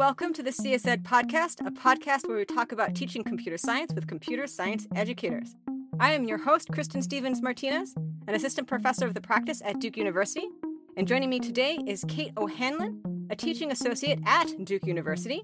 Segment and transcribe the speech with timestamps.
[0.00, 4.06] welcome to the CSED podcast, a podcast where we talk about teaching computer science with
[4.06, 5.54] computer science educators.
[6.00, 7.94] I am your host, Kristin Stephens Martinez,
[8.26, 10.48] an assistant professor of the practice at Duke University.
[10.96, 15.42] And joining me today is Kate O'Hanlon, a teaching associate at Duke University.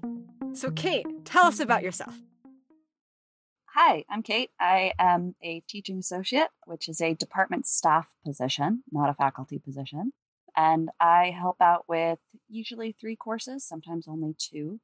[0.53, 2.15] So, Kate, tell us about yourself.
[3.75, 4.49] Hi, I'm Kate.
[4.59, 10.13] I am a teaching associate, which is a department staff position, not a faculty position
[10.57, 12.17] and I help out with
[12.49, 14.81] usually three courses, sometimes only two.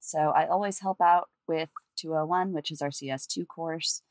[0.00, 4.02] So I always help out with 201, which is our CS2 course,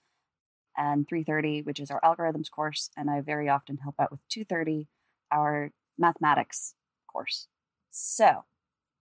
[0.77, 4.87] and 330, which is our algorithms course, and I very often help out with 230,
[5.29, 6.73] our mathematics
[7.11, 7.47] course.
[7.91, 8.45] So,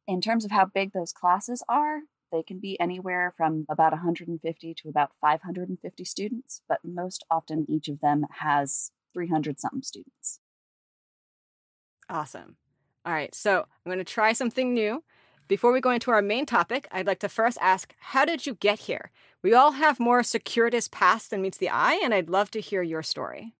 [0.08, 2.00] in terms of how big those classes are,
[2.32, 7.88] they can be anywhere from about 150 to about 550 students, but most often each
[7.88, 10.41] of them has 300 something students.
[12.12, 12.56] Awesome.
[13.06, 15.02] All right, so I'm going to try something new.
[15.48, 18.54] Before we go into our main topic, I'd like to first ask How did you
[18.54, 19.10] get here?
[19.42, 22.82] We all have more circuitous paths than meets the eye, and I'd love to hear
[22.82, 23.54] your story.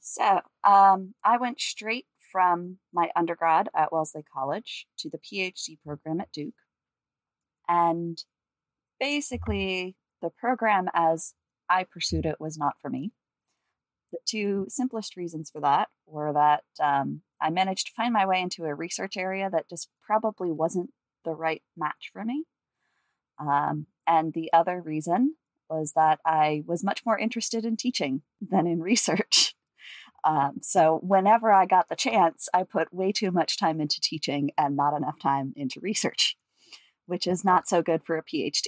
[0.00, 6.20] So, um, I went straight from my undergrad at Wellesley College to the PhD program
[6.20, 6.54] at Duke.
[7.68, 8.22] And
[8.98, 11.34] basically, the program as
[11.70, 13.12] I pursued it was not for me.
[14.12, 18.40] The two simplest reasons for that were that um, I managed to find my way
[18.40, 20.90] into a research area that just probably wasn't
[21.24, 22.44] the right match for me.
[23.38, 25.36] Um, and the other reason
[25.68, 29.54] was that I was much more interested in teaching than in research.
[30.24, 34.50] Um, so whenever I got the chance, I put way too much time into teaching
[34.58, 36.36] and not enough time into research,
[37.06, 38.66] which is not so good for a PhD.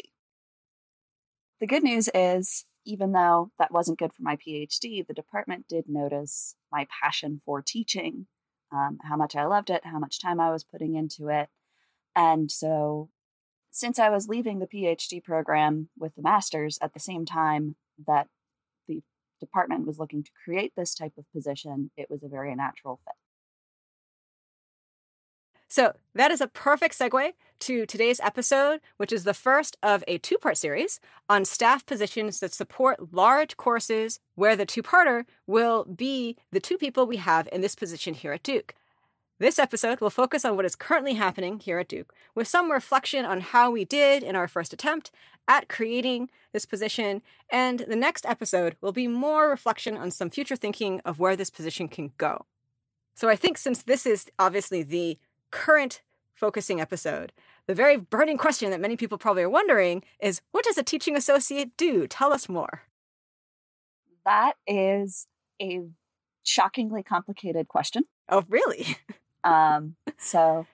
[1.60, 5.84] The good news is even though that wasn't good for my PhD, the department did
[5.88, 8.26] notice my passion for teaching,
[8.72, 11.48] um, how much I loved it, how much time I was putting into it.
[12.16, 13.10] And so,
[13.70, 18.26] since I was leaving the PhD program with the master's at the same time that
[18.88, 19.02] the
[19.38, 23.19] department was looking to create this type of position, it was a very natural fit.
[25.70, 30.18] So that is a perfect segue to today's episode, which is the first of a
[30.18, 30.98] two part series
[31.28, 36.76] on staff positions that support large courses, where the two parter will be the two
[36.76, 38.74] people we have in this position here at Duke.
[39.38, 43.24] This episode will focus on what is currently happening here at Duke, with some reflection
[43.24, 45.12] on how we did in our first attempt
[45.46, 47.22] at creating this position.
[47.48, 51.48] And the next episode will be more reflection on some future thinking of where this
[51.48, 52.46] position can go.
[53.14, 55.18] So I think since this is obviously the
[55.50, 56.02] current
[56.34, 57.32] focusing episode,
[57.66, 61.16] the very burning question that many people probably are wondering is what does a teaching
[61.16, 62.06] associate do?
[62.06, 62.82] Tell us more.
[64.24, 65.26] That is
[65.60, 65.80] a
[66.42, 68.04] shockingly complicated question.
[68.28, 68.96] Oh, really?
[69.44, 70.66] um, so,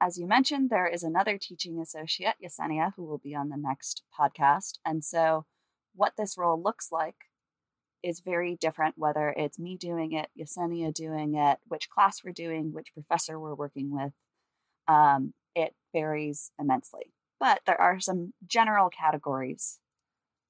[0.00, 4.02] as you mentioned, there is another teaching associate, Yesenia, who will be on the next
[4.18, 4.78] podcast.
[4.84, 5.46] And so,
[5.94, 7.16] what this role looks like
[8.02, 12.72] is very different, whether it's me doing it, Yesenia doing it, which class we're doing,
[12.72, 14.12] which professor we're working with.
[14.88, 17.12] Um, it varies immensely.
[17.38, 19.78] But there are some general categories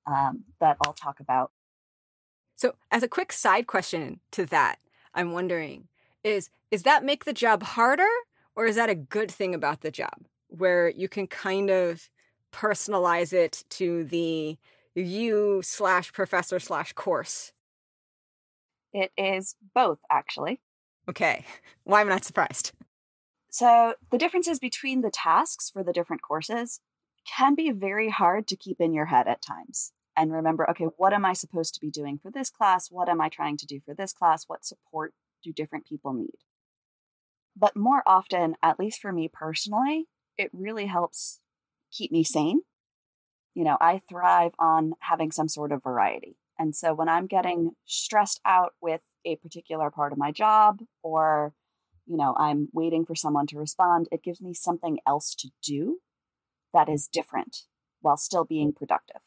[0.07, 1.53] um, that I'll talk about.
[2.57, 4.77] So, as a quick side question to that,
[5.15, 5.89] I'm wondering
[6.23, 8.09] is is that make the job harder
[8.55, 12.09] or is that a good thing about the job where you can kind of
[12.53, 14.59] personalize it to the
[14.95, 17.53] you slash professor slash course?
[18.93, 20.61] It is both, actually.
[21.09, 21.45] Okay.
[21.85, 22.73] Why am I not surprised?
[23.51, 26.81] So, the differences between the tasks for the different courses
[27.27, 29.93] can be very hard to keep in your head at times.
[30.17, 32.91] And remember, okay, what am I supposed to be doing for this class?
[32.91, 34.45] What am I trying to do for this class?
[34.47, 36.37] What support do different people need?
[37.57, 40.07] But more often, at least for me personally,
[40.39, 41.41] it really helps
[41.91, 42.61] keep me sane
[43.55, 46.37] you know, I thrive on having some sort of variety.
[46.59, 51.53] And so when I'm getting stressed out with a particular part of my job or,
[52.07, 55.99] you know, I'm waiting for someone to respond, it gives me something else to do
[56.73, 57.65] that is different
[58.01, 59.21] while still being productive.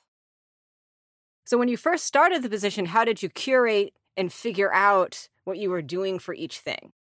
[1.46, 5.58] So when you first started the position, how did you curate and figure out what
[5.58, 6.94] you were doing for each thing?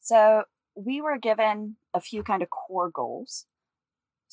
[0.00, 0.44] So
[0.76, 3.46] we were given a few kind of core goals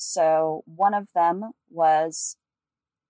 [0.02, 2.36] so one of them was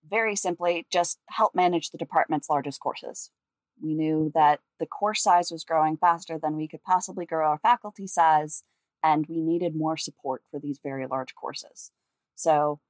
[0.09, 3.31] very simply just help manage the department's largest courses.
[3.83, 7.59] We knew that the course size was growing faster than we could possibly grow our
[7.59, 8.65] faculty size,
[9.03, 11.91] and we needed more support for these very large courses.
[12.35, 12.81] So,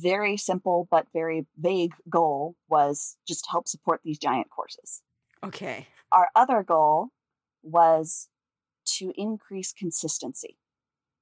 [0.00, 5.02] very simple but very vague goal was just help support these giant courses.
[5.44, 5.86] Okay.
[6.10, 7.08] Our other goal
[7.62, 8.28] was
[8.96, 10.56] to increase consistency.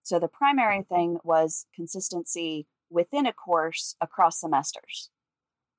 [0.05, 5.09] So the primary thing was consistency within a course across semesters,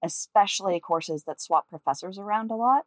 [0.03, 2.85] especially courses that swap professors around a lot,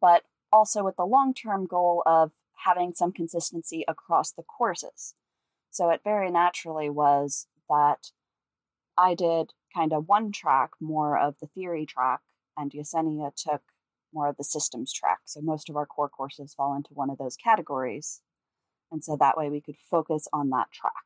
[0.00, 2.32] but also with the long term goal of
[2.64, 5.14] having some consistency across the courses.
[5.70, 8.10] So it very naturally was that
[8.98, 12.20] I did kind of one track, more of the theory track,
[12.56, 13.62] and Yesenia took
[14.12, 15.20] more of the systems track.
[15.24, 18.22] So most of our core courses fall into one of those categories.
[18.96, 21.04] And so that way we could focus on that track.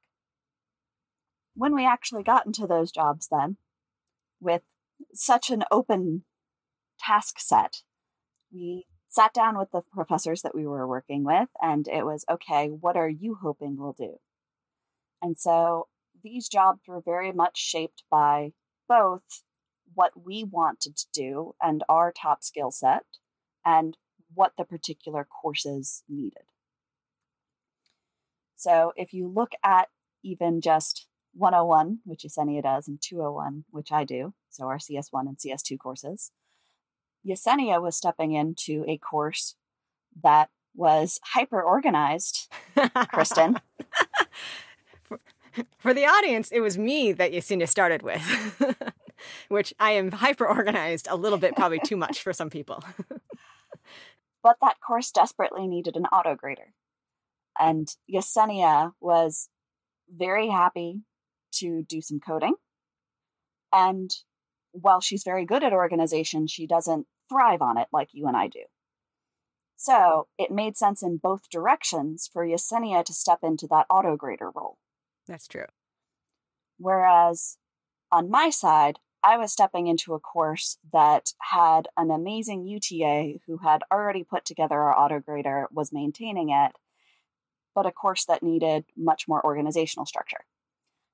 [1.57, 3.57] When we actually got into those jobs, then,
[4.41, 4.63] with
[5.13, 6.23] such an open
[7.01, 7.79] task set,
[8.53, 12.69] we sat down with the professors that we were working with, and it was okay,
[12.69, 14.19] what are you hoping we'll do?
[15.21, 15.89] And so
[16.23, 18.53] these jobs were very much shaped by
[18.89, 19.43] both
[19.95, 23.03] what we wanted to do and our top skill set
[23.67, 23.97] and
[24.33, 26.45] what the particular courses needed.
[28.61, 29.89] So if you look at
[30.23, 35.39] even just 101, which Yesenia does, and 201, which I do, so our CS1 and
[35.39, 36.31] CS2 courses,
[37.27, 39.57] Yesenia was stepping into a course
[40.23, 43.59] that was hyper organized, Kristin.
[45.05, 45.21] for,
[45.79, 48.23] for the audience, it was me that Yesenia started with,
[49.49, 52.85] which I am hyper organized a little bit, probably too much for some people.
[54.43, 56.75] but that course desperately needed an auto grader.
[57.59, 59.49] And Yesenia was
[60.09, 61.03] very happy
[61.53, 62.55] to do some coding.
[63.73, 64.11] And
[64.73, 68.49] while she's very good at organization, she doesn't thrive on it like you and I
[68.49, 68.63] do.
[69.77, 74.51] So it made sense in both directions for Yesenia to step into that auto grader
[74.55, 74.79] role.
[75.27, 75.67] That's true.
[76.79, 77.57] Whereas
[78.13, 83.59] on my side, I was stepping into a course that had an amazing UTA who
[83.59, 86.73] had already put together our auto grader, was maintaining it,
[87.75, 90.45] but a course that needed much more organizational structure.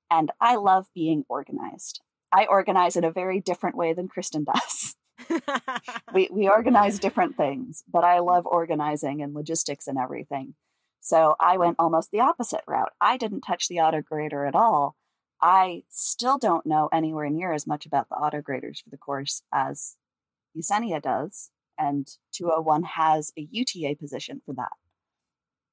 [0.09, 2.01] And I love being organized.
[2.31, 4.95] I organize in a very different way than Kristin does.
[6.13, 10.53] we we organize different things, but I love organizing and logistics and everything.
[11.01, 12.91] So I went almost the opposite route.
[12.99, 14.95] I didn't touch the auto grader at all.
[15.41, 19.41] I still don't know anywhere near as much about the auto graders for the course
[19.53, 19.95] as
[20.57, 24.71] Yesenia does, and 201 has a UTA position for that.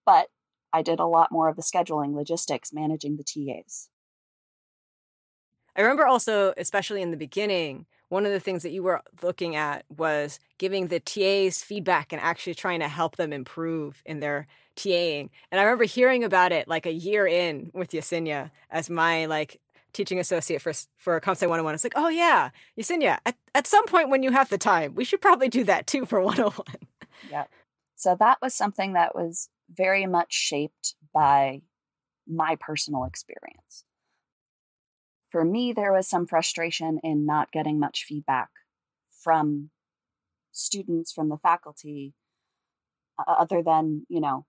[0.04, 0.28] But
[0.74, 3.88] I did a lot more of the scheduling, logistics, managing the TAs.
[5.76, 9.54] I remember also, especially in the beginning, one of the things that you were looking
[9.54, 14.48] at was giving the TAs feedback and actually trying to help them improve in their
[14.76, 15.30] TAing.
[15.52, 19.60] And I remember hearing about it like a year in with Yesenia as my like
[19.92, 21.74] teaching associate for for CompSci 101.
[21.74, 25.04] It's like, oh yeah, Yesenia, at, at some point when you have the time, we
[25.04, 26.66] should probably do that too for 101.
[27.30, 27.44] Yeah.
[28.04, 31.62] So that was something that was very much shaped by
[32.28, 33.86] my personal experience.
[35.30, 38.50] For me, there was some frustration in not getting much feedback
[39.22, 39.70] from
[40.52, 42.12] students, from the faculty,
[43.26, 44.44] other than, you know,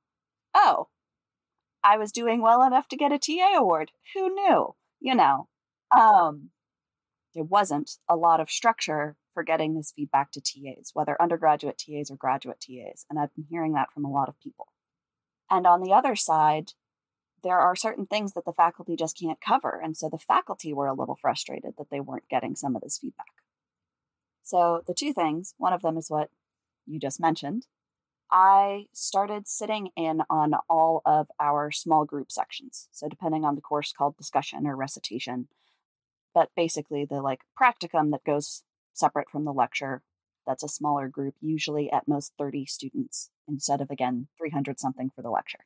[0.53, 0.89] oh,
[1.81, 3.91] I was doing well enough to get a TA award.
[4.15, 4.75] Who knew?
[4.99, 5.47] You know,
[5.97, 6.49] um,
[7.33, 12.09] there wasn't a lot of structure for getting this feedback to TAs, whether undergraduate TAs
[12.09, 13.05] or graduate TAs.
[13.07, 14.69] And I've been hearing that from a lot of people.
[15.51, 16.71] And on the other side,
[17.43, 19.79] there are certain things that the faculty just can't cover.
[19.83, 22.97] And so the faculty were a little frustrated that they weren't getting some of this
[22.97, 23.27] feedback.
[24.41, 26.29] So the two things one of them is what
[26.87, 27.67] you just mentioned.
[28.31, 32.87] I started sitting in on all of our small group sections.
[32.91, 35.47] So depending on the course called discussion or recitation,
[36.33, 38.63] but basically the like practicum that goes
[38.97, 40.01] separate from the lecture
[40.45, 45.21] that's a smaller group, usually at most 30 students instead of, again, 300 something for
[45.21, 45.65] the lecture.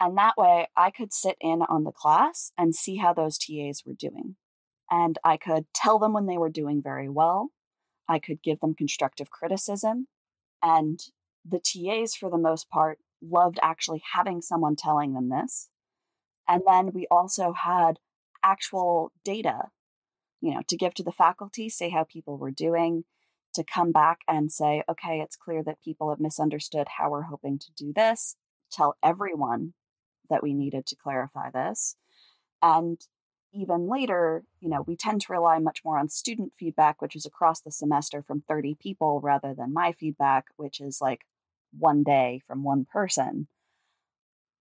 [0.00, 3.82] And that way I could sit in on the class and see how those TAs
[3.84, 4.36] were doing.
[4.90, 7.50] And I could tell them when they were doing very well.
[8.08, 10.08] I could give them constructive criticism.
[10.62, 11.00] And
[11.48, 15.68] the TAs, for the most part, loved actually having someone telling them this.
[16.48, 17.98] And then we also had
[18.42, 19.68] actual data,
[20.40, 23.04] you know, to give to the faculty, say how people were doing,
[23.54, 27.58] to come back and say, okay, it's clear that people have misunderstood how we're hoping
[27.58, 28.36] to do this,
[28.70, 29.74] tell everyone
[30.28, 31.96] that we needed to clarify this.
[32.62, 33.00] And
[33.52, 37.26] even later, you know, we tend to rely much more on student feedback, which is
[37.26, 41.22] across the semester from 30 people, rather than my feedback, which is like
[41.76, 43.48] one day from one person.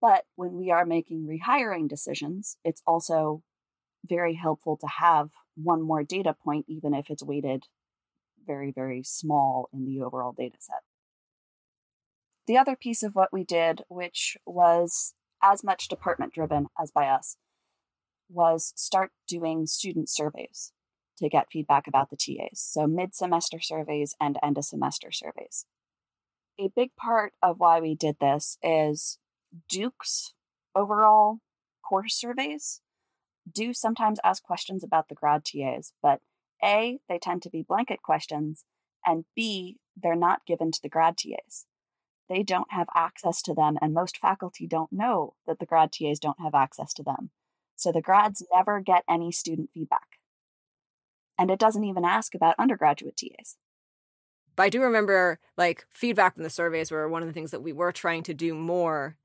[0.02, 3.44] But when we are making rehiring decisions, it's also
[4.06, 5.30] very helpful to have
[5.64, 7.66] one more data point, even if it's weighted
[8.46, 10.82] very, very small in the overall data set.
[12.48, 17.06] The other piece of what we did, which was as much department driven as by
[17.06, 17.38] us,
[18.30, 20.72] was start doing student surveys
[21.18, 22.60] to get feedback about the TAs.
[22.60, 25.66] So mid semester surveys and end of semester surveys.
[26.60, 29.20] A big part of why we did this is
[29.68, 30.34] Duke's
[30.76, 31.40] overall
[31.88, 32.82] course surveys
[33.54, 36.22] do sometimes ask questions about the grad TAs, but
[36.64, 38.66] A, they tend to be blanket questions,
[39.06, 41.66] and B, they're not given to the grad TAs.
[42.30, 46.20] They don't have access to them, and most faculty don't know that the grad TAs
[46.20, 47.32] don't have access to them.
[47.76, 50.20] So the grads never get any student feedback.
[51.38, 53.56] And it doesn't even ask about undergraduate TAs.
[54.56, 57.64] But I do remember like feedback from the surveys were one of the things that
[57.64, 59.16] we were trying to do more.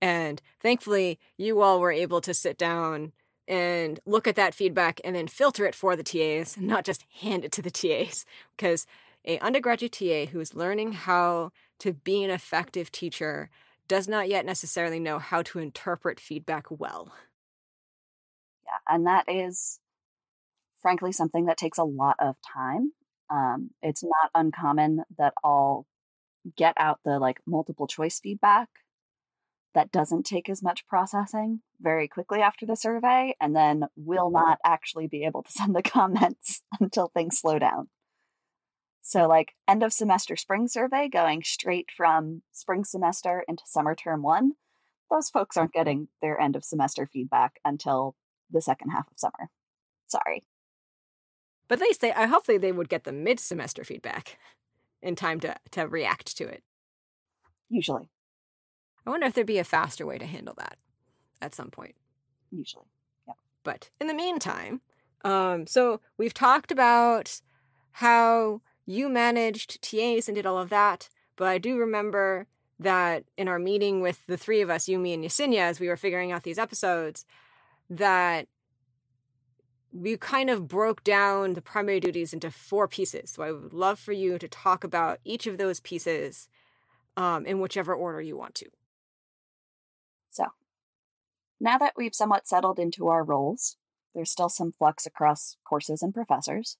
[0.00, 3.12] And thankfully, you all were able to sit down
[3.46, 7.44] and look at that feedback and then filter it for the TAs, not just hand
[7.44, 8.24] it to the TAs.
[8.56, 8.86] Because
[9.24, 13.50] a undergraduate TA who is learning how to be an effective teacher
[13.88, 17.12] does not yet necessarily know how to interpret feedback well.
[18.64, 19.78] Yeah, and that is
[20.80, 22.92] frankly something that takes a lot of time.
[23.30, 25.86] Um, it's not uncommon that I'll
[26.56, 28.68] get out the like multiple choice feedback
[29.74, 34.58] that doesn't take as much processing very quickly after the survey and then will not
[34.64, 37.88] actually be able to send the comments until things slow down.
[39.02, 44.22] So, like end of semester spring survey going straight from spring semester into summer term
[44.22, 44.52] one,
[45.10, 48.14] those folks aren't getting their end of semester feedback until
[48.50, 49.50] the second half of summer.
[50.06, 50.44] Sorry.
[51.68, 54.38] But they say, I hopefully they would get the mid semester feedback
[55.02, 56.62] in time to, to react to it.
[57.68, 58.08] Usually.
[59.06, 60.78] I wonder if there'd be a faster way to handle that
[61.42, 61.94] at some point.
[62.50, 62.86] Usually.
[63.26, 63.34] Yeah.
[63.62, 64.80] But in the meantime,
[65.24, 67.40] um, so we've talked about
[67.92, 72.46] how you managed TAs and did all of that, but I do remember
[72.78, 75.88] that in our meeting with the three of us, you, me, and Yesenia, as we
[75.88, 77.24] were figuring out these episodes,
[77.88, 78.48] that
[79.92, 83.30] we kind of broke down the primary duties into four pieces.
[83.30, 86.48] So I would love for you to talk about each of those pieces
[87.16, 88.66] um, in whichever order you want to.
[91.64, 93.78] Now that we've somewhat settled into our roles,
[94.14, 96.76] there's still some flux across courses and professors,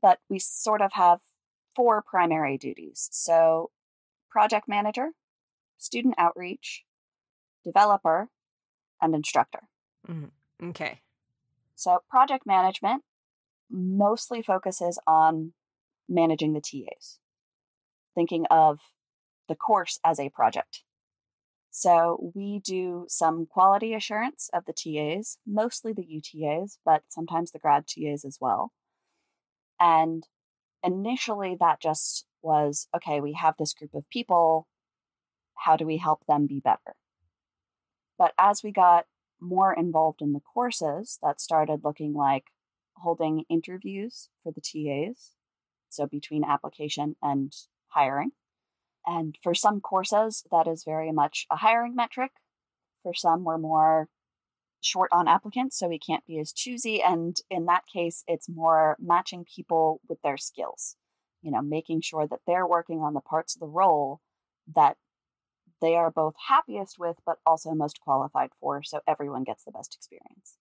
[0.00, 1.18] but we sort of have
[1.74, 3.08] four primary duties.
[3.10, 3.72] So,
[4.30, 5.08] project manager,
[5.76, 6.84] student outreach,
[7.64, 8.28] developer,
[9.00, 9.64] and instructor.
[10.08, 10.68] Mm-hmm.
[10.68, 11.00] Okay.
[11.74, 13.02] So, project management
[13.68, 15.52] mostly focuses on
[16.08, 17.18] managing the TAs,
[18.14, 18.78] thinking of
[19.48, 20.84] the course as a project.
[21.74, 27.58] So, we do some quality assurance of the TAs, mostly the UTAs, but sometimes the
[27.58, 28.72] grad TAs as well.
[29.80, 30.22] And
[30.84, 34.68] initially that just was okay, we have this group of people.
[35.54, 36.94] How do we help them be better?
[38.18, 39.06] But as we got
[39.40, 42.44] more involved in the courses, that started looking like
[42.96, 45.30] holding interviews for the TAs.
[45.88, 47.50] So between application and
[47.88, 48.32] hiring.
[49.06, 52.32] And for some courses, that is very much a hiring metric.
[53.02, 54.08] For some, we're more
[54.80, 57.02] short on applicants, so we can't be as choosy.
[57.02, 60.96] And in that case, it's more matching people with their skills,
[61.40, 64.20] you know, making sure that they're working on the parts of the role
[64.74, 64.96] that
[65.80, 69.94] they are both happiest with, but also most qualified for, so everyone gets the best
[69.94, 70.58] experience.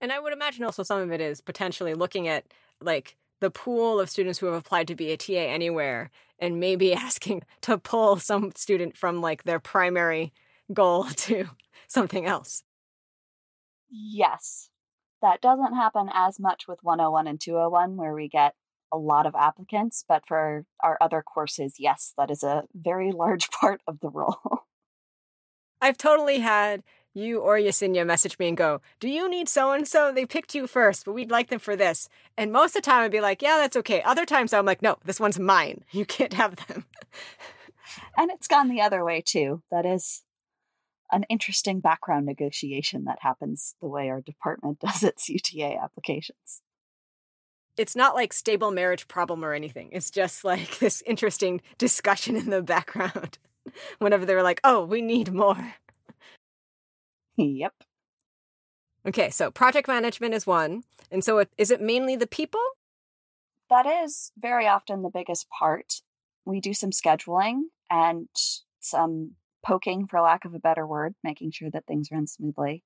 [0.00, 2.44] And I would imagine also some of it is potentially looking at
[2.80, 6.94] like the pool of students who have applied to be a TA anywhere and maybe
[6.94, 10.32] asking to pull some student from like their primary
[10.72, 11.46] goal to
[11.86, 12.62] something else.
[13.90, 14.70] Yes.
[15.20, 18.54] That doesn't happen as much with 101 and 201, where we get
[18.92, 23.50] a lot of applicants, but for our other courses, yes, that is a very large
[23.50, 24.66] part of the role.
[25.80, 26.82] I've totally had
[27.18, 30.12] you or Yesenia message me and go, Do you need so and so?
[30.12, 32.08] They picked you first, but we'd like them for this.
[32.36, 34.02] And most of the time I'd be like, Yeah, that's okay.
[34.02, 35.84] Other times I'm like, No, this one's mine.
[35.90, 36.84] You can't have them.
[38.16, 39.62] and it's gone the other way too.
[39.70, 40.22] That is
[41.10, 46.62] an interesting background negotiation that happens the way our department does its UTA applications.
[47.76, 49.90] It's not like stable marriage problem or anything.
[49.92, 53.38] It's just like this interesting discussion in the background
[53.98, 55.74] whenever they're like, oh, we need more.
[57.38, 57.72] Yep.
[59.06, 60.82] Okay, so project management is one.
[61.10, 62.60] And so is it mainly the people?
[63.70, 66.02] That is very often the biggest part.
[66.44, 68.28] We do some scheduling and
[68.80, 72.82] some poking, for lack of a better word, making sure that things run smoothly.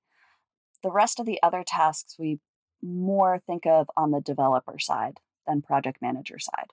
[0.83, 2.39] The rest of the other tasks we
[2.81, 6.67] more think of on the developer side than project manager side.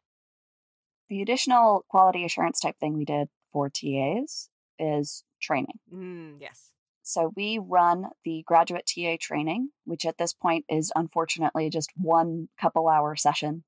[1.08, 5.78] The additional quality assurance type thing we did for TAs is training.
[5.92, 6.70] Mm, yes.
[7.02, 12.48] So we run the graduate TA training, which at this point is unfortunately just one
[12.60, 13.64] couple hour session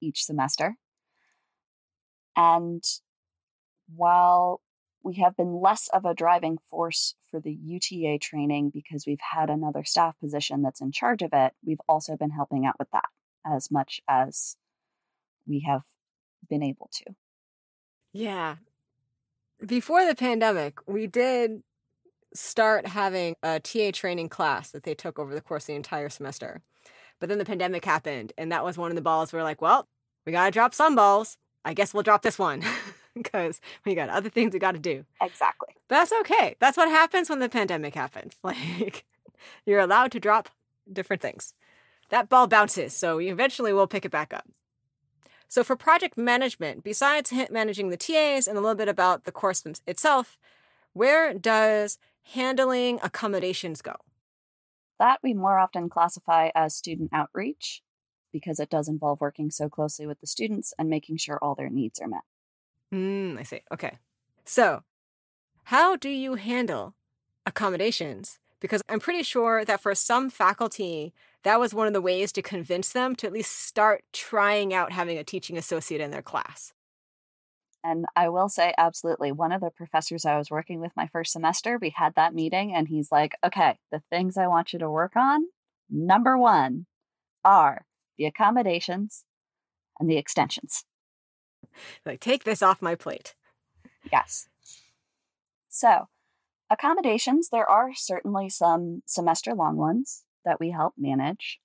[0.00, 0.76] each semester.
[2.36, 2.82] And
[3.94, 4.60] while
[5.02, 9.50] we have been less of a driving force for the UTA training because we've had
[9.50, 13.08] another staff position that's in charge of it, we've also been helping out with that
[13.44, 14.56] as much as
[15.46, 15.82] we have
[16.48, 17.14] been able to.
[18.12, 18.56] Yeah.
[19.64, 21.62] Before the pandemic, we did
[22.34, 26.08] start having a TA training class that they took over the course of the entire
[26.08, 26.60] semester.
[27.20, 29.62] But then the pandemic happened, and that was one of the balls we are like,
[29.62, 29.86] well,
[30.26, 31.36] we got to drop some balls.
[31.64, 32.64] I guess we'll drop this one
[33.14, 35.04] because we got other things we got to do.
[35.20, 35.74] Exactly.
[35.88, 36.56] But that's okay.
[36.58, 38.34] That's what happens when the pandemic happens.
[38.42, 39.04] Like,
[39.66, 40.48] you're allowed to drop
[40.92, 41.54] different things.
[42.10, 44.46] That ball bounces, so eventually we'll pick it back up.
[45.48, 49.64] So, for project management, besides managing the TAs and a little bit about the course
[49.86, 50.38] itself,
[50.92, 53.96] where does handling accommodations go?
[54.98, 57.82] That we more often classify as student outreach
[58.32, 61.68] because it does involve working so closely with the students and making sure all their
[61.68, 62.22] needs are met.
[62.92, 63.60] Mm, I see.
[63.72, 63.98] Okay.
[64.44, 64.82] So,
[65.64, 66.94] how do you handle
[67.46, 68.38] accommodations?
[68.60, 71.12] Because I'm pretty sure that for some faculty,
[71.42, 74.92] that was one of the ways to convince them to at least start trying out
[74.92, 76.72] having a teaching associate in their class.
[77.84, 81.32] And I will say, absolutely, one of the professors I was working with my first
[81.32, 84.90] semester, we had that meeting, and he's like, okay, the things I want you to
[84.90, 85.46] work on,
[85.90, 86.86] number one,
[87.44, 87.86] are
[88.16, 89.24] the accommodations
[89.98, 90.84] and the extensions.
[92.06, 93.34] Like, take this off my plate.
[94.12, 94.48] Yes.
[95.68, 96.08] So,
[96.70, 101.58] accommodations, there are certainly some semester long ones that we help manage.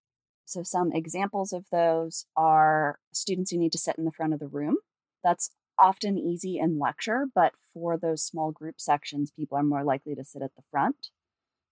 [0.45, 4.39] So, some examples of those are students who need to sit in the front of
[4.39, 4.77] the room.
[5.23, 10.15] That's often easy in lecture, but for those small group sections, people are more likely
[10.15, 11.09] to sit at the front.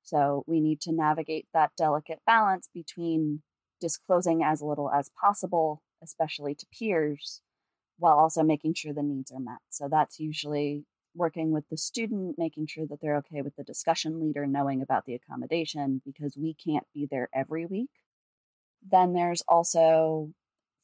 [0.04, 3.42] So, we need to navigate that delicate balance between
[3.82, 7.42] disclosing as little as possible, especially to peers,
[7.98, 9.60] while also making sure the needs are met.
[9.70, 14.20] So that's usually working with the student, making sure that they're okay with the discussion
[14.20, 17.90] leader knowing about the accommodation because we can't be there every week.
[18.90, 20.32] Then there's also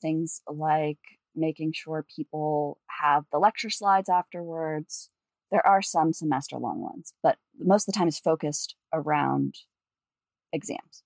[0.02, 1.00] things like
[1.36, 5.10] making sure people have the lecture slides afterwards.
[5.52, 9.56] There are some semester long ones, but most of the time is focused around
[10.54, 11.04] exams.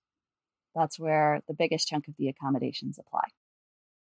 [0.75, 3.27] That's where the biggest chunk of the accommodations apply.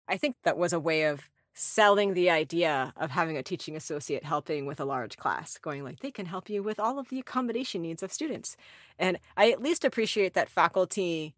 [0.06, 4.24] I think that was a way of selling the idea of having a teaching associate
[4.24, 7.18] helping with a large class, going like they can help you with all of the
[7.18, 8.56] accommodation needs of students.
[8.96, 11.34] And I at least appreciate that faculty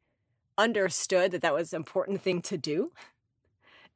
[0.59, 2.93] understood that that was an important thing to do.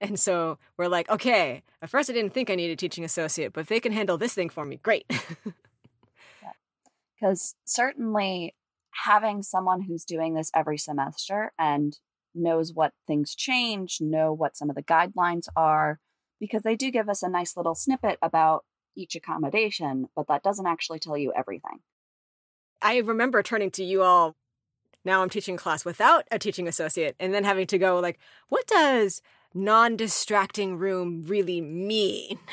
[0.08, 3.52] And so we're like, okay, at first I didn't think I needed a teaching associate,
[3.52, 5.06] but if they can handle this thing for me, great.
[5.08, 5.24] Because
[6.42, 7.64] yeah.
[7.64, 8.54] certainly
[9.04, 11.98] having someone who's doing this every semester and
[12.34, 16.00] knows what things change, know what some of the guidelines are,
[16.40, 18.64] because they do give us a nice little snippet about
[18.96, 21.80] each accommodation, but that doesn't actually tell you everything.
[22.82, 24.36] I remember turning to you all.
[25.04, 28.66] Now I'm teaching class without a teaching associate, and then having to go like, what
[28.66, 29.20] does
[29.54, 32.38] non distracting room really mean?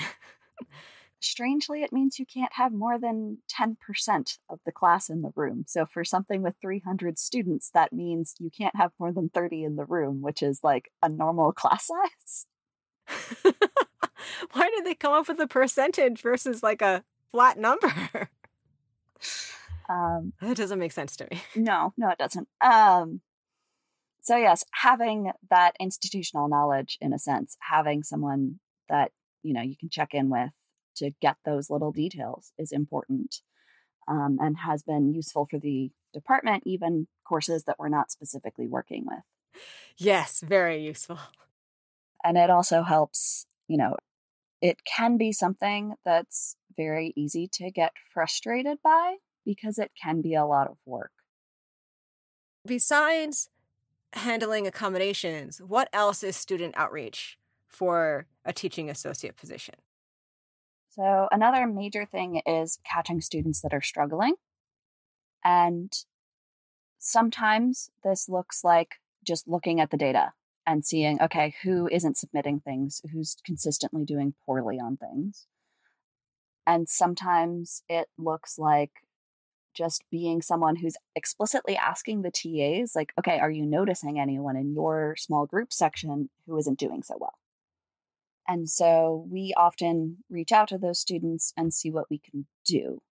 [1.22, 5.64] strangely, it means you can't have more than 10% of the class in the room.
[5.68, 9.76] So for something with 300 students, that means you can't have more than 30 in
[9.76, 12.46] the room, which is like a normal class size.
[14.54, 18.30] Why did they come up with a percentage versus like a flat number?
[19.90, 21.42] Um, that doesn't make sense to me.
[21.56, 22.48] No, no, it doesn't.
[22.62, 23.22] Um,
[24.22, 29.12] so yes, having that institutional knowledge, in a sense, having someone that
[29.44, 30.52] you know you can check in with
[30.98, 33.38] to get those little details is important
[34.08, 39.06] um, and has been useful for the department, even courses that we're not specifically working
[39.06, 39.62] with.
[39.98, 41.20] Yes, very useful.
[42.24, 43.96] And it also helps, you know,
[44.62, 50.36] it can be something that's very easy to get frustrated by because it can be
[50.36, 51.12] a lot of work.
[52.66, 53.50] Besides
[54.14, 59.76] handling accommodations, what else is student outreach for a teaching associate position?
[60.90, 64.36] So, another major thing is catching students that are struggling.
[65.44, 65.94] And
[67.00, 68.96] sometimes this looks like
[69.26, 70.34] just looking at the data
[70.68, 75.48] and seeing, okay, who isn't submitting things, who's consistently doing poorly on things.
[76.68, 78.92] And sometimes it looks like
[79.74, 84.74] just being someone who's explicitly asking the TAs, like, okay, are you noticing anyone in
[84.74, 87.36] your small group section who isn't doing so well?
[88.48, 93.02] And so we often reach out to those students and see what we can do.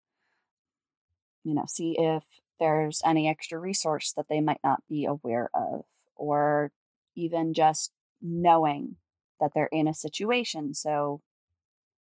[1.44, 2.24] You know, see if
[2.58, 6.72] there's any extra resource that they might not be aware of, or
[7.16, 8.96] even just knowing
[9.40, 10.74] that they're in a situation.
[10.74, 11.22] So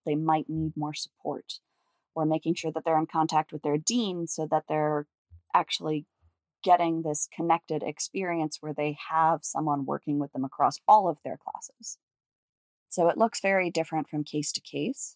[0.06, 1.60] they might need more support,
[2.18, 5.06] or making sure that they're in contact with their dean so that they're
[5.54, 6.08] actually
[6.64, 11.38] getting this connected experience where they have someone working with them across all of their
[11.38, 12.00] classes.
[12.90, 15.16] So it looks very different from case to case.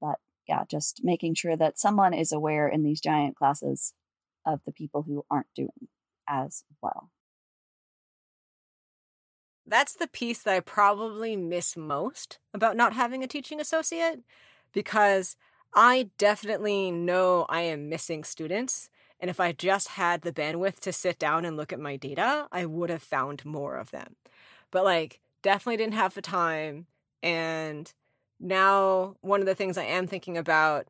[0.00, 0.16] But
[0.48, 3.94] yeah, just making sure that someone is aware in these giant classes
[4.44, 5.86] of the people who aren't doing
[6.28, 7.10] as well.
[9.64, 14.24] That's the piece that I probably miss most about not having a teaching associate
[14.72, 15.36] because
[15.74, 18.90] I definitely know I am missing students.
[19.20, 22.48] And if I just had the bandwidth to sit down and look at my data,
[22.50, 24.16] I would have found more of them.
[24.70, 26.86] But like, definitely didn't have the time.
[27.22, 27.92] And
[28.40, 30.88] now, one of the things I am thinking about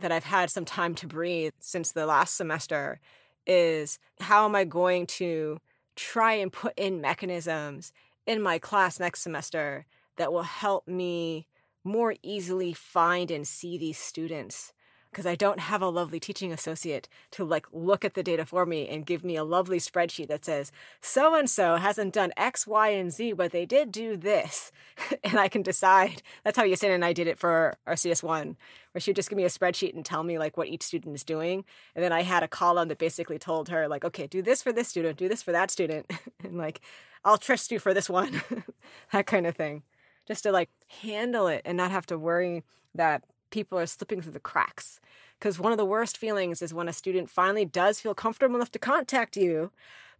[0.00, 3.00] that I've had some time to breathe since the last semester
[3.46, 5.58] is how am I going to
[5.96, 7.92] try and put in mechanisms
[8.26, 11.46] in my class next semester that will help me
[11.84, 14.72] more easily find and see these students
[15.14, 18.66] because I don't have a lovely teaching associate to like look at the data for
[18.66, 22.66] me and give me a lovely spreadsheet that says so and so hasn't done X,
[22.66, 24.72] Y, and Z, but they did do this.
[25.24, 26.22] and I can decide.
[26.42, 28.56] That's how Yesenia and I did it for our CS1,
[28.90, 31.14] where she would just give me a spreadsheet and tell me like what each student
[31.14, 31.64] is doing.
[31.94, 34.72] And then I had a column that basically told her, like, okay, do this for
[34.72, 36.10] this student, do this for that student.
[36.42, 36.80] and like,
[37.24, 38.42] I'll trust you for this one.
[39.12, 39.84] that kind of thing.
[40.26, 40.70] Just to like
[41.02, 45.00] handle it and not have to worry that people are slipping through the cracks.
[45.38, 48.72] Because one of the worst feelings is when a student finally does feel comfortable enough
[48.72, 49.70] to contact you,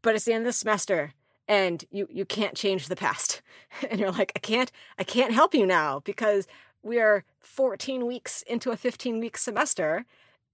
[0.03, 1.15] but it's the end of the semester
[1.49, 3.43] and you you can't change the past.
[3.91, 6.47] And you're like, I can't I can't help you now because
[6.83, 10.05] we are 14 weeks into a 15 week semester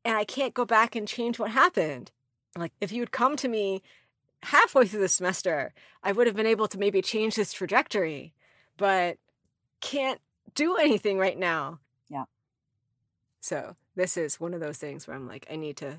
[0.04, 2.10] and I can't go back and change what happened.
[2.56, 3.82] Like if you would come to me
[4.44, 8.32] halfway through the semester, I would have been able to maybe change this trajectory,
[8.76, 9.18] but
[9.80, 10.20] can't
[10.54, 11.80] do anything right now.
[12.08, 12.24] Yeah.
[13.40, 15.98] So this is one of those things where I'm like, I need to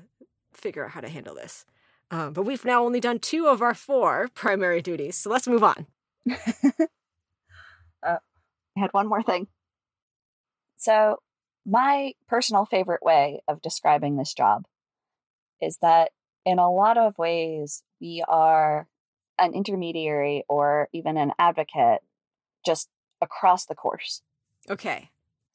[0.52, 1.64] figure out how to handle this.
[2.10, 5.64] Um, but we've now only done two of our four primary duties, so let's move
[5.64, 5.86] on.
[6.30, 6.34] uh,
[8.02, 8.18] I
[8.76, 9.48] had one more thing.
[10.76, 11.16] So,
[11.64, 14.64] my personal favorite way of describing this job
[15.60, 16.10] is that
[16.44, 18.88] in a lot of ways, we are
[19.38, 22.00] an intermediary or even an advocate
[22.66, 22.88] just
[23.22, 24.20] across the course.
[24.68, 25.10] Okay.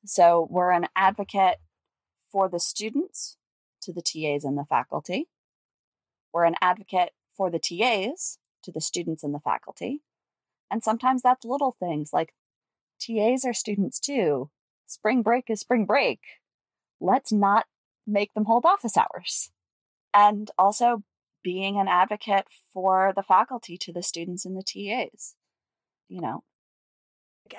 [0.06, 1.58] So, we're an advocate
[2.32, 3.38] for the students
[3.82, 5.28] to the TAs and the faculty.
[6.34, 10.02] We're an advocate for the TAs to the students and the faculty.
[10.70, 12.34] And sometimes that's little things like
[13.00, 14.50] TAs are students too.
[14.86, 16.20] Spring break is spring break.
[17.00, 17.66] Let's not
[18.06, 19.52] make them hold office hours.
[20.14, 21.04] And also
[21.44, 25.36] being an advocate for the faculty to the students and the TAs.
[26.10, 26.44] You know,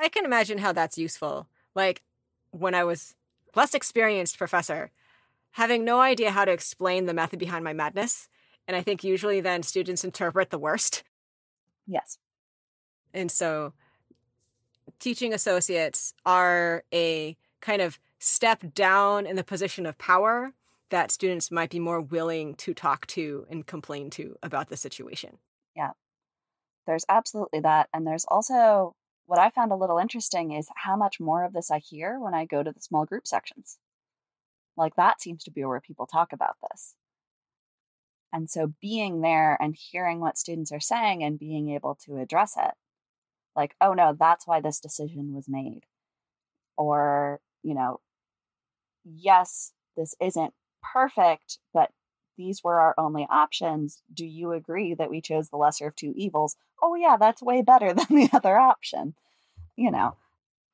[0.00, 1.48] I can imagine how that's useful.
[1.74, 2.02] Like
[2.50, 3.14] when I was
[3.54, 4.90] less experienced professor,
[5.52, 8.28] having no idea how to explain the method behind my madness.
[8.66, 11.02] And I think usually then students interpret the worst.
[11.86, 12.18] Yes.
[13.14, 13.72] And so
[14.98, 20.52] teaching associates are a kind of step down in the position of power
[20.90, 25.38] that students might be more willing to talk to and complain to about the situation.
[25.76, 25.90] Yeah.
[26.86, 27.88] There's absolutely that.
[27.92, 28.94] And there's also
[29.28, 32.32] what I found a little interesting is how much more of this I hear when
[32.32, 33.76] I go to the small group sections.
[34.74, 36.94] Like that seems to be where people talk about this.
[38.32, 42.54] And so being there and hearing what students are saying and being able to address
[42.58, 42.72] it,
[43.54, 45.82] like, oh no, that's why this decision was made.
[46.78, 48.00] Or, you know,
[49.04, 51.90] yes, this isn't perfect, but
[52.38, 54.02] these were our only options.
[54.14, 56.56] Do you agree that we chose the lesser of two evils?
[56.82, 59.14] Oh, yeah, that's way better than the other option,
[59.76, 60.16] you know?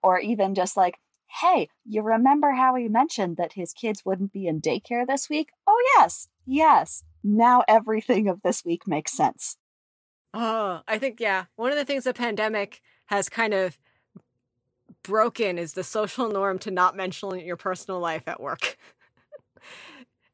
[0.02, 0.98] Or even just like,
[1.40, 5.48] hey, you remember how he mentioned that his kids wouldn't be in daycare this week?
[5.66, 7.02] Oh, yes, yes.
[7.24, 9.56] Now everything of this week makes sense.
[10.34, 11.46] Oh, I think, yeah.
[11.56, 13.78] One of the things the pandemic has kind of
[15.02, 18.76] broken is the social norm to not mention your personal life at work.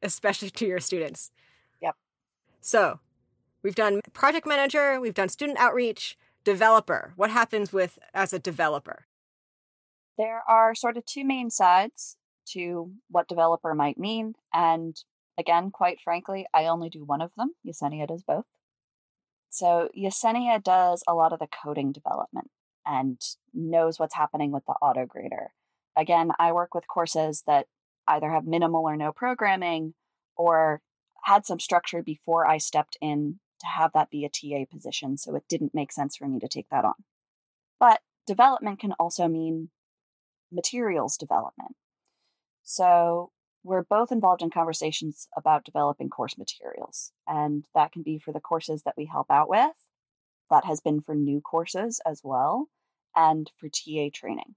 [0.01, 1.31] especially to your students.
[1.81, 1.95] Yep.
[2.61, 2.99] So
[3.63, 7.13] we've done project manager, we've done student outreach, developer.
[7.15, 9.05] What happens with as a developer?
[10.17, 12.17] There are sort of two main sides
[12.49, 14.33] to what developer might mean.
[14.53, 14.95] And
[15.37, 17.51] again, quite frankly, I only do one of them.
[17.65, 18.45] Yesenia does both.
[19.49, 22.49] So Yesenia does a lot of the coding development
[22.85, 23.19] and
[23.53, 25.51] knows what's happening with the auto grader.
[25.97, 27.67] Again, I work with courses that
[28.07, 29.93] either have minimal or no programming
[30.35, 30.81] or
[31.23, 35.35] had some structure before I stepped in to have that be a TA position, so
[35.35, 36.95] it didn't make sense for me to take that on.
[37.79, 39.69] But development can also mean
[40.51, 41.75] materials development.
[42.63, 43.31] So
[43.63, 48.39] we're both involved in conversations about developing course materials, and that can be for the
[48.39, 49.75] courses that we help out with.
[50.49, 52.67] That has been for new courses as well,
[53.15, 54.55] and for TA training.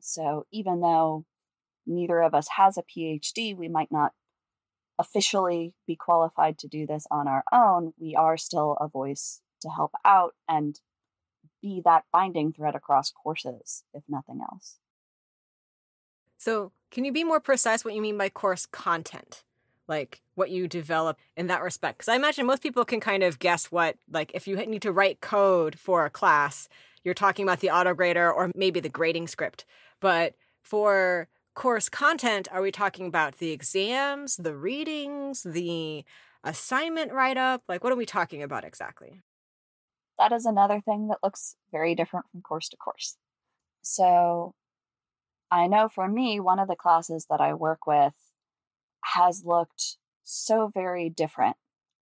[0.00, 1.24] So even though
[1.86, 4.12] neither of us has a PhD, we might not
[4.98, 7.92] officially be qualified to do this on our own.
[7.98, 10.78] We are still a voice to help out and
[11.60, 14.78] be that binding thread across courses, if nothing else.
[16.38, 19.44] So, can you be more precise what you mean by course content?
[19.88, 21.98] Like what you develop in that respect?
[21.98, 24.92] Because I imagine most people can kind of guess what, like, if you need to
[24.92, 26.68] write code for a class,
[27.04, 29.64] you're talking about the autograder or maybe the grading script.
[30.00, 36.04] But for course content, are we talking about the exams, the readings, the
[36.44, 37.62] assignment write up?
[37.68, 39.20] Like, what are we talking about exactly?
[40.18, 43.16] That is another thing that looks very different from course to course.
[43.82, 44.54] So,
[45.50, 48.14] I know for me, one of the classes that I work with
[49.14, 51.56] has looked so very different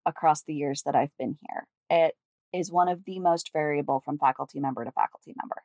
[0.05, 1.67] across the years that I've been here.
[1.89, 2.15] It
[2.53, 5.63] is one of the most variable from faculty member to faculty member.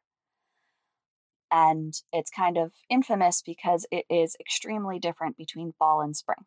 [1.50, 6.44] And it's kind of infamous because it is extremely different between fall and spring.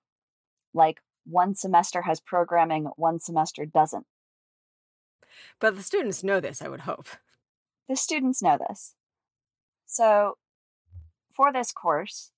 [0.73, 4.05] Like one semester has programming, one semester doesn't.
[5.59, 7.07] But the students know this, I would hope.
[7.87, 8.93] The students know this.
[9.85, 10.37] So
[11.33, 12.31] for this course,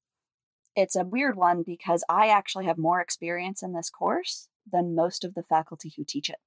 [0.76, 5.26] it's a weird one because I actually have more experience in this course than most
[5.26, 6.40] of the faculty who teach it.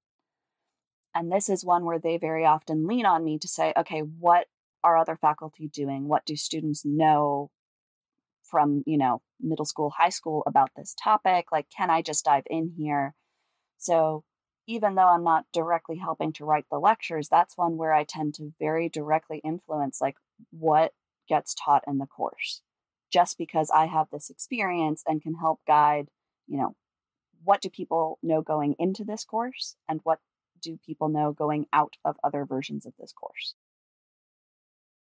[1.14, 4.46] And this is one where they very often lean on me to say, okay, what
[4.84, 6.06] are other faculty doing?
[6.06, 7.50] What do students know
[8.44, 11.46] from, you know, middle school, high school about this topic?
[11.50, 13.14] Like, can I just dive in here?
[13.78, 14.22] So,
[14.66, 18.34] even though I'm not directly helping to write the lectures, that's one where I tend
[18.34, 20.16] to very directly influence, like,
[20.50, 20.92] what
[21.28, 22.62] gets taught in the course
[23.14, 26.08] just because I have this experience and can help guide,
[26.48, 26.74] you know,
[27.44, 30.18] what do people know going into this course and what
[30.60, 33.54] do people know going out of other versions of this course.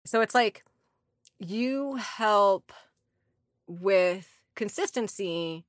[0.04, 0.64] So it's like
[1.38, 2.72] you help
[3.66, 5.64] with consistency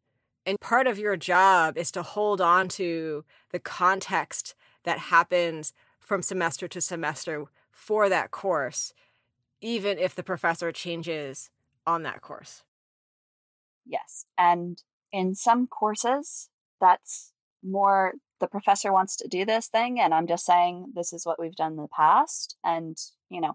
[0.45, 6.21] and part of your job is to hold on to the context that happens from
[6.21, 8.93] semester to semester for that course
[9.63, 11.49] even if the professor changes
[11.87, 12.63] on that course.
[13.85, 14.25] Yes.
[14.37, 14.77] And
[15.11, 16.49] in some courses,
[16.81, 17.31] that's
[17.63, 20.01] more the professor wants to do this thing.
[20.01, 22.57] And I'm just saying this is what we've done in the past.
[22.63, 22.97] And,
[23.29, 23.53] you know,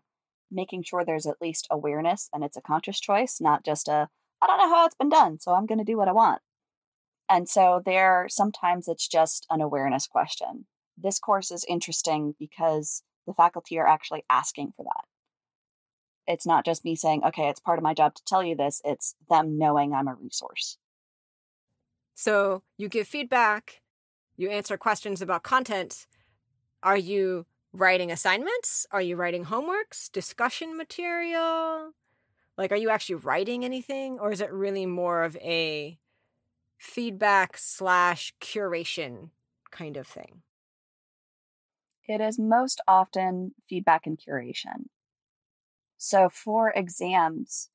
[0.50, 4.08] making sure there's at least awareness and it's a conscious choice, not just a,
[4.42, 6.40] I don't know how it's been done, so I'm going to do what I want.
[7.28, 10.66] And so there, sometimes it's just an awareness question.
[10.96, 15.04] This course is interesting because the faculty are actually asking for that
[16.28, 18.82] it's not just me saying, okay, it's part of my job to tell you this,
[18.84, 20.76] it's them knowing I'm a resource.
[22.14, 23.80] So you give feedback,
[24.36, 26.06] you answer questions about content.
[26.82, 28.86] Are you writing assignments?
[28.90, 31.92] Are you writing homeworks, discussion material?
[32.56, 34.18] Like, are you actually writing anything?
[34.18, 35.98] Or is it really more of a
[36.76, 39.30] feedback slash curation
[39.70, 40.42] kind of thing?
[42.08, 44.86] It is most often feedback and curation.
[45.98, 47.68] So for exams,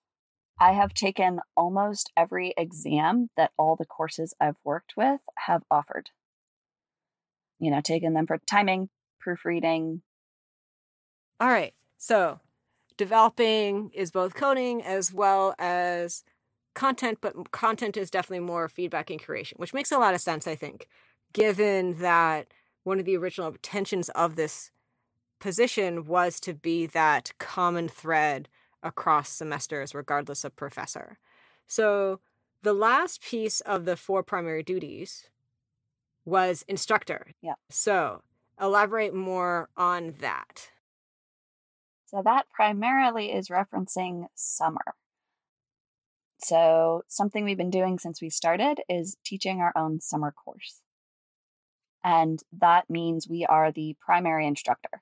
[0.60, 6.10] I have taken almost every exam that all the courses I've worked with have offered.
[7.60, 8.90] You know, taken them for timing,
[9.24, 10.02] proofreading.
[11.40, 11.74] All right.
[11.98, 12.40] So
[12.98, 16.24] developing is both coding as well as
[16.76, 20.48] content, but content is definitely more feedback and curation, which makes a lot of sense,
[20.48, 20.88] I think,
[21.34, 22.48] given that
[22.84, 24.72] one of the original intentions of this
[25.40, 28.50] position was to be that common thread
[28.82, 31.18] across semesters, regardless of professor.
[31.68, 32.20] So
[32.62, 35.30] the last piece of the four primary duties
[36.26, 37.28] was instructor.
[37.42, 37.56] Yeah.
[37.70, 38.22] So
[38.64, 40.70] elaborate more on that.
[42.06, 44.96] So that primarily is referencing summer.
[46.40, 50.82] So something we've been doing since we started is teaching our own summer course.
[52.04, 55.02] And that means we are the primary instructor.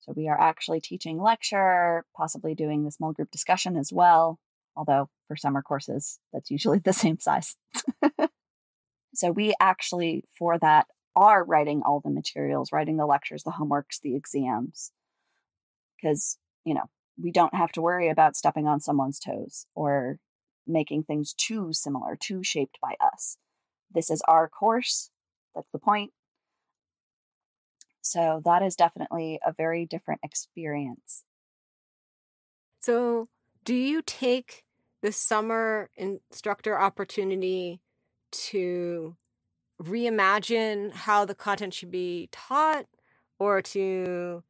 [0.00, 4.38] So we are actually teaching lecture, possibly doing the small group discussion as well,
[4.76, 7.56] although for summer courses, that's usually the same size.
[9.14, 14.00] so we actually, for that, are writing all the materials, writing the lectures, the homeworks,
[14.02, 14.92] the exams,
[15.96, 16.88] because, you know,
[17.20, 20.18] we don't have to worry about stepping on someone's toes or
[20.66, 23.36] making things too similar, too shaped by us.
[23.92, 25.10] this is our course.
[25.54, 26.10] That's the point.
[28.00, 31.22] So that is definitely a very different experience.
[32.80, 33.28] So,
[33.64, 34.64] do you take
[35.00, 37.80] the summer instructor opportunity
[38.32, 39.16] to
[39.82, 42.86] reimagine how the content should be taught
[43.38, 44.42] or to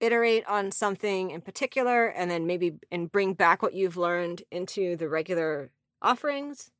[0.00, 4.96] iterate on something in particular and then maybe and bring back what you've learned into
[4.96, 5.70] the regular
[6.02, 6.70] offerings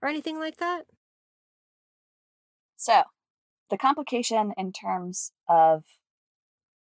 [0.00, 0.86] or anything like that?
[2.76, 3.04] So,
[3.70, 5.84] the complication in terms of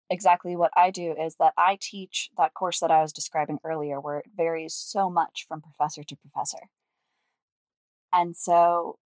[0.09, 3.99] exactly what I do is that I teach that course that I was describing earlier,
[3.99, 6.69] where it varies so much from professor to professor.
[8.11, 8.99] And so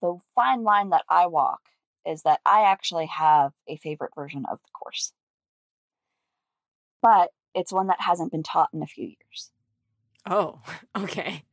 [0.00, 1.60] the fine line that I walk
[2.06, 5.12] is that I actually have a favorite version of the course.
[7.02, 9.50] But it's one that hasn't been taught in a few years.
[10.28, 10.60] Oh,
[10.96, 11.44] okay.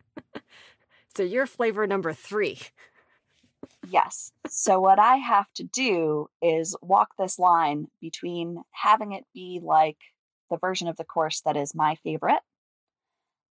[1.16, 2.60] so you're flavor number three.
[3.88, 4.32] Yes.
[4.48, 9.98] So what I have to do is walk this line between having it be like
[10.50, 12.42] the version of the course that is my favorite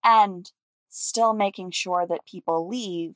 [0.04, 0.50] and
[0.88, 3.14] still making sure that people leave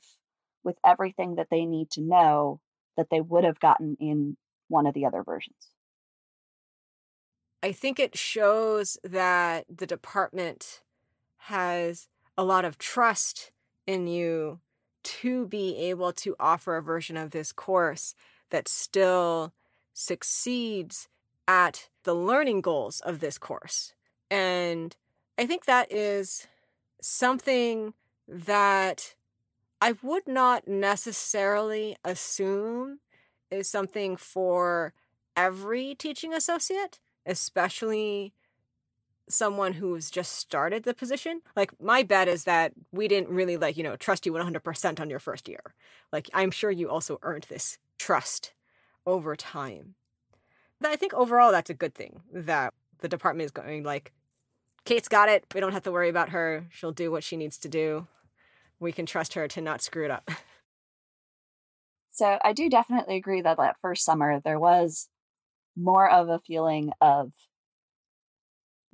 [0.65, 2.59] with everything that they need to know
[2.97, 4.35] that they would have gotten in
[4.67, 5.69] one of the other versions.
[7.63, 10.81] I think it shows that the department
[11.37, 13.51] has a lot of trust
[13.87, 14.59] in you
[15.03, 18.15] to be able to offer a version of this course
[18.49, 19.53] that still
[19.93, 21.07] succeeds
[21.47, 23.93] at the learning goals of this course.
[24.29, 24.95] And
[25.37, 26.47] I think that is
[27.01, 27.93] something
[28.27, 29.14] that
[29.85, 33.01] I would not necessarily assume
[33.51, 34.95] is something for
[35.37, 38.33] every teaching associate, especially
[39.29, 41.41] someone who's just started the position.
[41.55, 45.07] Like my bet is that we didn't really like you know trust you 100% on
[45.11, 45.75] your first year.
[46.11, 48.53] Like i'm sure you also earned this trust
[49.05, 49.93] over time.
[50.81, 54.13] But i think overall that's a good thing that the department is going like
[54.83, 55.45] kate's got it.
[55.53, 56.65] We don't have to worry about her.
[56.71, 58.07] She'll do what she needs to do
[58.85, 60.29] we can trust her to not screw it up
[62.11, 65.09] so i do definitely agree that that first summer there was
[65.75, 67.31] more of a feeling of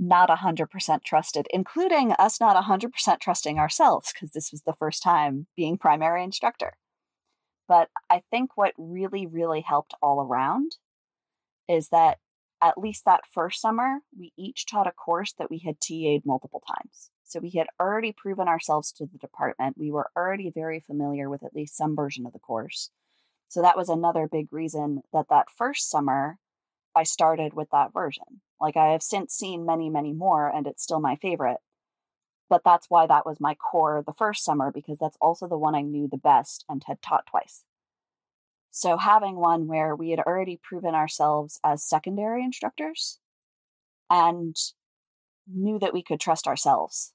[0.01, 5.45] not 100% trusted, including us not 100% trusting ourselves, because this was the first time
[5.55, 6.73] being primary instructor.
[7.67, 10.75] But I think what really, really helped all around
[11.69, 12.17] is that
[12.61, 16.63] at least that first summer, we each taught a course that we had TA'd multiple
[16.67, 17.10] times.
[17.31, 19.77] So we had already proven ourselves to the department.
[19.77, 22.89] We were already very familiar with at least some version of the course.
[23.47, 26.39] So that was another big reason that that first summer
[26.93, 28.41] I started with that version.
[28.59, 31.59] Like I have since seen many, many more, and it's still my favorite.
[32.49, 35.73] But that's why that was my core the first summer, because that's also the one
[35.73, 37.63] I knew the best and had taught twice.
[38.71, 43.19] So having one where we had already proven ourselves as secondary instructors
[44.09, 44.53] and
[45.47, 47.13] knew that we could trust ourselves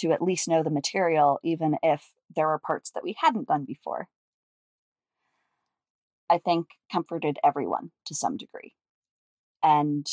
[0.00, 3.64] to at least know the material, even if there were parts that we hadn't done
[3.64, 4.08] before,
[6.28, 8.74] I think comforted everyone to some degree.
[9.62, 10.06] And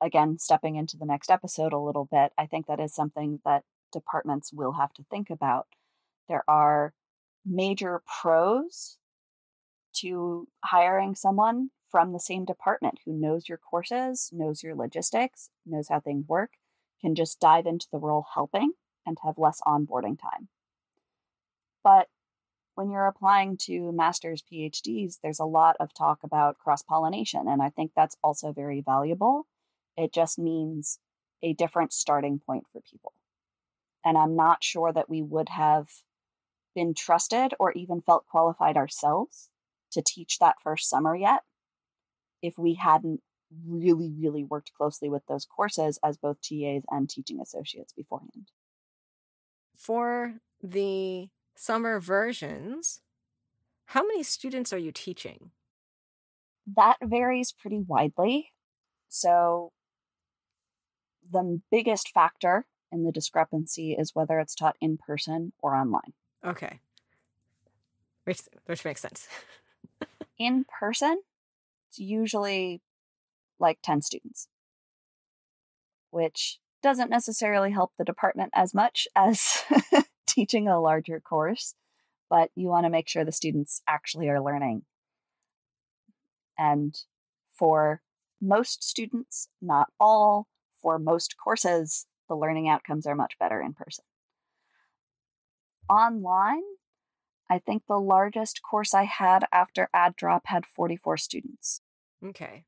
[0.00, 3.64] again, stepping into the next episode a little bit, I think that is something that
[3.92, 5.66] departments will have to think about.
[6.28, 6.92] There are
[7.44, 8.98] major pros
[9.96, 15.88] to hiring someone from the same department who knows your courses, knows your logistics, knows
[15.88, 16.50] how things work,
[17.00, 18.72] can just dive into the role helping
[19.06, 20.48] and have less onboarding time.
[21.82, 22.08] But
[22.74, 27.46] when you're applying to master's PhDs, there's a lot of talk about cross pollination.
[27.46, 29.46] And I think that's also very valuable.
[29.96, 30.98] It just means
[31.42, 33.12] a different starting point for people.
[34.04, 35.88] And I'm not sure that we would have
[36.74, 39.50] been trusted or even felt qualified ourselves
[39.92, 41.42] to teach that first summer yet
[42.42, 43.22] if we hadn't
[43.66, 48.50] really, really worked closely with those courses as both TAs and teaching associates beforehand.
[49.84, 53.02] For the summer versions,
[53.88, 55.50] how many students are you teaching?
[56.66, 58.52] That varies pretty widely.
[59.10, 59.72] So,
[61.30, 66.14] the biggest factor in the discrepancy is whether it's taught in person or online.
[66.42, 66.80] Okay.
[68.24, 69.28] Which, which makes sense.
[70.38, 71.20] in person,
[71.90, 72.80] it's usually
[73.58, 74.48] like 10 students,
[76.08, 79.64] which doesn't necessarily help the department as much as
[80.26, 81.74] teaching a larger course,
[82.28, 84.82] but you want to make sure the students actually are learning.
[86.58, 86.94] And
[87.50, 88.02] for
[88.38, 94.04] most students, not all, for most courses, the learning outcomes are much better in person.
[95.88, 96.62] Online,
[97.50, 101.80] I think the largest course I had after add drop had 44 students.
[102.22, 102.64] Okay.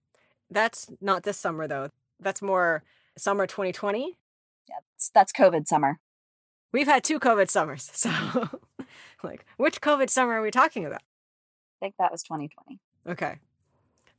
[0.50, 1.90] That's not this summer though.
[2.18, 2.82] That's more
[3.16, 4.18] summer 2020.
[4.68, 5.98] Yeah, that's, that's COVID summer.
[6.72, 7.90] We've had two COVID summers.
[7.94, 8.10] So,
[9.22, 11.02] like, which COVID summer are we talking about?
[11.80, 12.78] I think that was 2020.
[13.08, 13.38] Okay.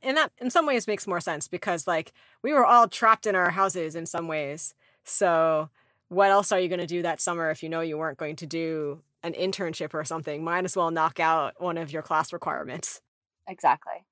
[0.02, 3.34] And that in some ways makes more sense because like we were all trapped in
[3.34, 4.74] our houses in some ways.
[5.04, 5.70] So
[6.08, 8.36] what else are you going to do that summer if you know you weren't going
[8.36, 10.44] to do an internship or something?
[10.44, 13.00] Might as well knock out one of your class requirements.
[13.48, 14.04] Exactly.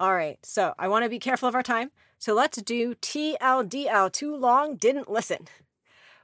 [0.00, 0.38] All right.
[0.42, 1.90] So I want to be careful of our time.
[2.18, 4.12] So let's do TLDL.
[4.12, 5.46] Too long, didn't listen.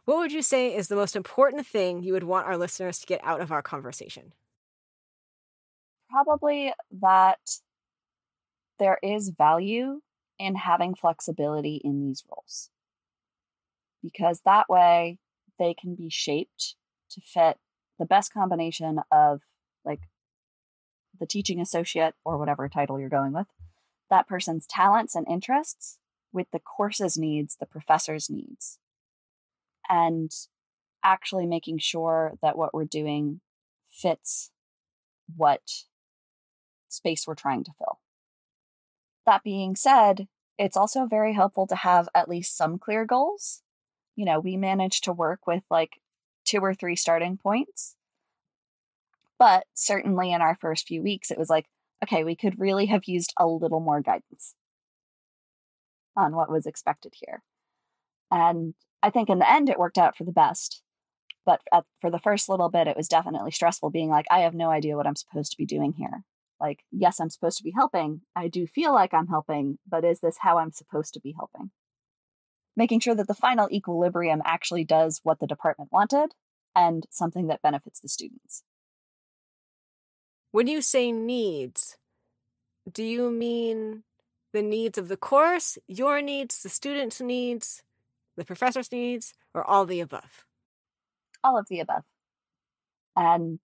[0.04, 3.06] What would you say is the most important thing you would want our listeners to
[3.06, 4.32] get out of our conversation?
[6.10, 7.38] Probably that
[8.78, 10.00] there is value
[10.38, 12.70] in having flexibility in these roles
[14.02, 15.18] because that way
[15.58, 16.76] they can be shaped
[17.10, 17.58] to fit
[17.98, 19.42] the best combination of
[19.84, 20.00] like
[21.20, 23.46] the teaching associate or whatever title you're going with
[24.10, 25.98] that person's talents and interests
[26.32, 28.78] with the course's needs the professor's needs
[29.88, 30.30] and
[31.02, 33.40] actually making sure that what we're doing
[33.90, 34.50] fits
[35.36, 35.62] what
[36.88, 37.98] space we're trying to fill
[39.26, 40.26] that being said,
[40.58, 43.62] it's also very helpful to have at least some clear goals.
[44.16, 46.00] You know, we managed to work with like
[46.44, 47.96] two or three starting points.
[49.38, 51.66] But certainly in our first few weeks, it was like,
[52.02, 54.54] okay, we could really have used a little more guidance
[56.16, 57.42] on what was expected here.
[58.30, 60.82] And I think in the end, it worked out for the best.
[61.46, 64.54] But at, for the first little bit, it was definitely stressful being like, I have
[64.54, 66.24] no idea what I'm supposed to be doing here
[66.60, 70.20] like yes i'm supposed to be helping i do feel like i'm helping but is
[70.20, 71.70] this how i'm supposed to be helping
[72.76, 76.32] making sure that the final equilibrium actually does what the department wanted
[76.76, 78.62] and something that benefits the students
[80.52, 81.96] when you say needs
[82.92, 84.02] do you mean
[84.52, 87.82] the needs of the course your needs the students needs
[88.36, 90.44] the professor's needs or all the above
[91.44, 92.04] all of the above
[93.16, 93.58] and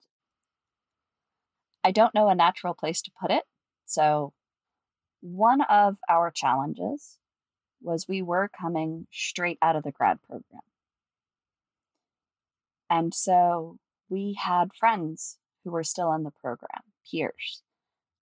[1.87, 3.45] I don't know a natural place to put it.
[3.84, 4.32] So,
[5.20, 7.16] one of our challenges
[7.80, 10.62] was we were coming straight out of the grad program.
[12.91, 13.78] And so
[14.09, 17.62] we had friends who were still in the program, peers.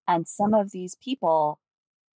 [0.08, 0.62] And some mm.
[0.62, 1.60] of these people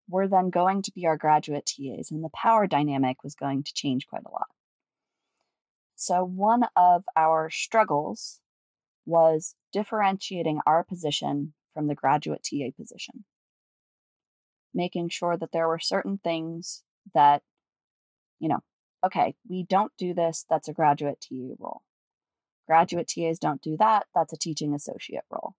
[0.09, 3.73] were then going to be our graduate TAs, and the power dynamic was going to
[3.73, 4.47] change quite a lot.
[5.97, 8.39] So, one of our struggles
[9.05, 13.25] was differentiating our position from the graduate TA position.
[14.73, 17.41] Making sure that there were certain things that,
[18.39, 18.59] you know,
[19.05, 21.81] okay, we don't do this, that's a graduate TA role.
[22.67, 25.55] Graduate TAs don't do that, that's a teaching associate role.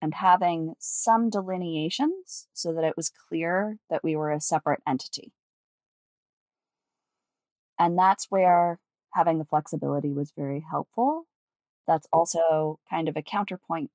[0.00, 5.32] And having some delineations so that it was clear that we were a separate entity.
[7.78, 8.78] And that's where
[9.14, 11.26] having the flexibility was very helpful
[11.88, 13.90] that's also kind of a counterpoint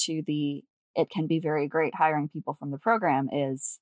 [0.00, 0.64] to the
[0.96, 3.80] it can be very great hiring people from the program is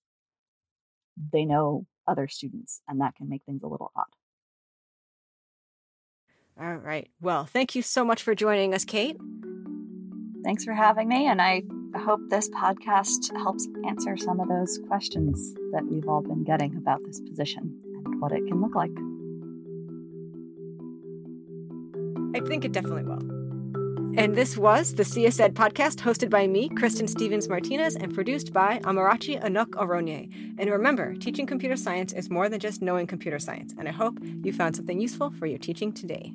[1.32, 4.04] they know other students and that can make things a little odd.
[6.60, 7.08] All right.
[7.20, 9.16] Well, thank you so much for joining us, Kate.
[10.44, 11.26] Thanks for having me.
[11.26, 11.62] And I
[11.96, 17.00] hope this podcast helps answer some of those questions that we've all been getting about
[17.04, 18.90] this position and what it can look like.
[22.34, 23.31] I think it definitely will.
[24.14, 28.78] And this was the CSED podcast hosted by me, Kristin Stephens Martinez, and produced by
[28.80, 30.58] Amarachi Anakaraonye.
[30.58, 34.18] And remember, teaching computer science is more than just knowing computer science, and I hope
[34.22, 36.34] you found something useful for your teaching today.